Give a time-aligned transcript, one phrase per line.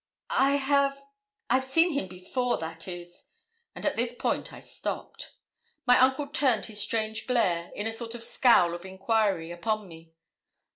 [0.31, 0.99] 'I have
[1.47, 3.25] I've seen him before that is;'
[3.75, 5.35] and at this point I stopped.
[5.85, 10.13] My uncle turned his strange glare, in a sort of scowl of enquiry, upon me.